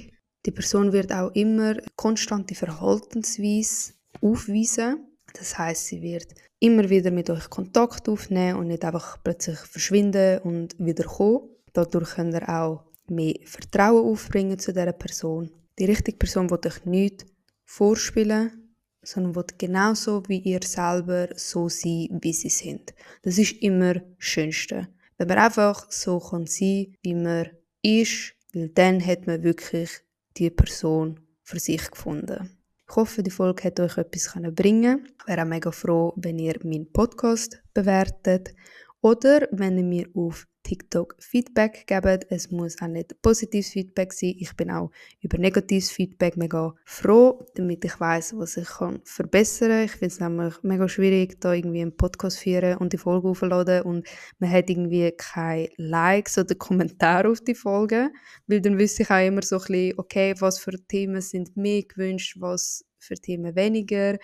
Die 0.46 0.52
Person 0.52 0.94
wird 0.94 1.12
auch 1.12 1.32
immer 1.34 1.76
konstante 1.96 2.56
Verhaltensweise 2.56 3.94
aufweisen 4.22 5.08
das 5.34 5.58
heißt, 5.58 5.86
sie 5.88 6.02
wird 6.02 6.34
immer 6.60 6.90
wieder 6.90 7.12
mit 7.12 7.30
euch 7.30 7.50
Kontakt 7.50 8.10
aufnehmen 8.10 8.60
und 8.60 8.68
nicht 8.68 8.84
einfach 8.84 9.18
plötzlich 9.24 9.60
verschwinden 9.60 10.40
und 10.40 10.76
wieder 10.80 11.04
kommen. 11.04 11.50
Dadurch 11.74 12.16
könnt 12.16 12.34
ihr 12.34 12.50
auch 12.50 12.86
mehr 13.08 13.36
Vertrauen 13.46 14.06
aufbringen 14.12 14.58
zu 14.58 14.74
dieser 14.74 14.94
Person. 14.94 15.52
Die 15.78 15.86
richtige 15.86 16.18
Person 16.18 16.50
wird 16.50 16.66
euch 16.66 16.86
nicht 16.86 17.26
vorspielen, 17.66 18.67
sondern 19.08 19.36
wird 19.36 19.58
genauso 19.58 20.22
wie 20.28 20.40
ihr 20.40 20.60
selber 20.64 21.30
so 21.36 21.70
sein, 21.70 22.10
wie 22.22 22.34
sie 22.34 22.50
sind. 22.50 22.94
Das 23.22 23.38
ist 23.38 23.54
immer 23.62 23.94
das 23.94 24.04
Schönste. 24.18 24.90
Wenn 25.18 25.30
man 25.30 25.38
einfach 25.38 25.90
so 25.90 26.20
kann 26.20 26.46
sein, 26.46 26.94
wie 27.02 27.16
man 27.16 27.50
ist, 27.82 28.34
weil 28.54 28.68
dann 28.70 29.06
hat 29.06 29.26
man 29.26 29.44
wirklich 29.44 29.90
die 30.36 30.50
Person 30.50 31.22
für 31.42 31.58
sich 31.60 31.90
gefunden. 31.90 32.50
Ich 32.90 32.96
hoffe, 32.96 33.24
die 33.24 33.32
Folge 33.32 33.64
hat 33.64 33.80
euch 33.80 33.98
etwas 33.98 34.34
bringen 34.54 35.08
Ich 35.20 35.28
wäre 35.28 35.44
auch 35.44 35.48
mega 35.48 35.72
froh, 35.72 36.14
wenn 36.18 36.38
ihr 36.40 36.56
meinen 36.64 36.92
Podcast 36.92 37.62
bewertet 37.74 38.54
oder 39.02 39.48
wenn 39.52 39.78
ihr 39.78 39.84
mir 39.84 40.10
auf 40.16 40.48
TikTok 40.68 41.16
Feedback 41.20 41.88
gebt. 41.88 42.26
Es 42.30 42.52
muss 42.52 42.82
auch 42.82 42.88
nicht 42.88 43.22
positives 43.22 43.70
Feedback 43.70 44.12
sein. 44.12 44.36
Ich 44.38 44.54
bin 44.58 44.70
auch 44.70 44.92
über 45.22 45.38
negatives 45.38 45.90
Feedback 45.90 46.36
mega 46.36 46.74
froh, 46.84 47.46
damit 47.56 47.86
ich 47.86 47.98
weiß, 47.98 48.38
was 48.38 48.58
ich 48.58 48.68
kann 48.68 49.00
verbessern 49.06 49.70
kann. 49.70 49.86
Ich 49.86 49.92
finde 49.92 50.08
es 50.08 50.20
nämlich 50.20 50.64
mega 50.64 50.90
schwierig, 50.90 51.40
da 51.40 51.54
irgendwie 51.54 51.82
einen 51.82 51.96
Podcast 51.96 52.40
führen 52.40 52.78
und 52.80 52.92
die 52.92 52.98
Folge 52.98 53.30
aufzuladen 53.30 53.84
und 53.84 54.06
man 54.40 54.52
hat 54.52 54.70
irgendwie 54.70 55.14
keine 55.18 55.70
Likes 55.78 56.38
oder 56.38 56.56
Kommentare 56.68 57.30
auf 57.30 57.40
die 57.40 57.56
Folge, 57.56 58.12
weil 58.48 58.60
dann 58.60 58.78
wüsste 58.78 59.04
ich 59.04 59.10
auch 59.10 59.26
immer 59.26 59.44
so 59.44 59.56
ein 59.56 59.62
bisschen, 59.68 60.00
okay, 60.00 60.36
was 60.40 60.60
für 60.60 60.72
Themen 60.88 61.22
sind 61.22 61.56
mehr 61.56 61.84
gewünscht, 61.84 62.36
was 62.40 62.84
für 63.00 63.16
Themen 63.16 63.56
weniger 63.56 64.18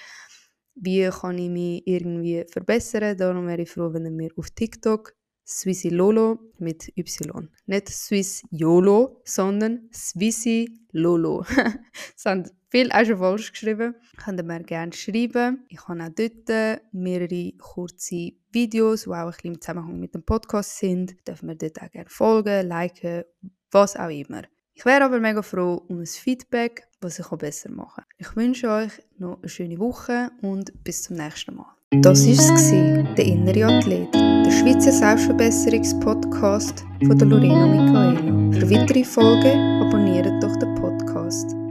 wie 0.76 1.10
kann 1.10 1.38
ich 1.38 1.50
mich 1.50 1.84
irgendwie 1.86 2.46
verbessern. 2.50 3.18
Darum 3.18 3.48
wäre 3.48 3.62
ich 3.62 3.70
froh, 3.70 3.94
wenn 3.94 4.06
ihr 4.06 4.12
mir 4.12 4.32
auf 4.36 4.50
TikTok 4.52 5.14
Swissy 5.46 5.90
Lolo 5.90 6.40
mit 6.58 6.92
Y. 6.98 7.50
Nicht 7.66 7.90
Swiss 7.90 8.44
YOLO, 8.50 9.22
sondern 9.26 9.90
Swissy 9.94 10.80
Lolo. 10.92 11.44
das 12.16 12.26
haben 12.26 12.50
viele 12.70 12.94
auch 12.94 13.06
schon 13.06 13.18
falsch 13.18 13.52
geschrieben. 13.52 13.96
Könnt 14.24 14.40
ihr 14.40 14.44
mir 14.44 14.64
gerne 14.64 14.94
schreiben. 14.94 15.66
Ich 15.68 15.86
habe 15.88 16.04
auch 16.04 16.10
dort 16.10 16.82
mehrere 16.94 17.52
kurze 17.58 18.32
Videos, 18.52 19.04
die 19.04 19.10
auch 19.10 19.16
ein 19.16 19.32
bisschen 19.32 19.54
im 19.54 19.62
Zusammenhang 19.62 20.00
mit 20.00 20.16
dem 20.16 20.24
Podcast 20.24 20.78
sind. 20.78 21.16
Dürfen 21.28 21.50
wir 21.50 21.56
dort 21.56 21.82
auch 21.82 21.92
gerne 21.92 22.10
folgen, 22.10 22.68
liken, 22.68 23.24
was 23.72 23.98
auch 23.98 24.10
immer. 24.10 24.44
Ich 24.76 24.86
wäre 24.86 25.04
aber 25.04 25.20
mega 25.20 25.42
froh 25.42 25.84
um 25.88 26.00
ein 26.00 26.06
Feedback, 26.06 26.88
was 27.04 27.20
ich 27.20 27.28
besser 27.28 27.70
machen 27.70 27.96
kann. 27.96 28.06
Ich 28.18 28.36
wünsche 28.36 28.70
euch 28.70 28.92
noch 29.18 29.38
eine 29.40 29.50
schöne 29.50 29.80
Woche 29.80 30.32
und 30.42 30.72
bis 30.84 31.04
zum 31.04 31.18
nächsten 31.18 31.56
Mal. 31.56 31.68
Das 32.02 32.26
war 32.26 32.56
es, 32.56 32.72
der 33.16 33.26
innere 33.26 33.66
Athlet, 33.66 34.14
der 34.14 34.52
Schweizer 34.52 34.92
Selbstverbesserungspodcast 34.92 36.84
von 37.06 37.18
der 37.18 37.28
Lorena 37.28 37.68
Michaela. 37.68 38.60
Für 38.60 38.70
weitere 38.72 39.04
Folgen 39.04 39.60
abonniert 39.84 40.28
doch 40.42 40.56
den 40.56 40.74
Podcast. 40.76 41.63